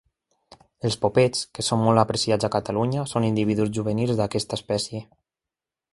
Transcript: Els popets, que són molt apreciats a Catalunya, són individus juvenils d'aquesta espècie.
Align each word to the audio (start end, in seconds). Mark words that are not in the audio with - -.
Els 0.87 0.95
popets, 1.03 1.43
que 1.57 1.65
són 1.67 1.83
molt 1.89 2.03
apreciats 2.03 2.47
a 2.47 2.51
Catalunya, 2.57 3.03
són 3.15 3.27
individus 3.31 3.73
juvenils 3.79 4.15
d'aquesta 4.23 4.61
espècie. 4.63 5.07